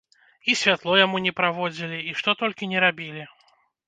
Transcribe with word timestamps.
І 0.51 0.53
святло 0.59 0.95
яму 0.99 1.17
не 1.25 1.33
праводзілі, 1.41 1.99
і 2.13 2.15
што 2.21 2.35
толькі 2.41 2.71
ні 2.73 2.81
рабілі. 2.85 3.23